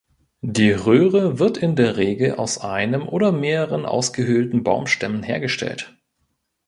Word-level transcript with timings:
Die 0.41 0.71
Röhre 0.71 1.37
wird 1.37 1.59
in 1.59 1.75
der 1.75 1.95
Regel 1.95 2.31
aus 2.33 2.57
einem 2.57 3.07
oder 3.07 3.31
mehreren 3.31 3.85
ausgehöhlten 3.85 4.63
Baumstämmen 4.63 5.21
hergestellt. 5.21 5.95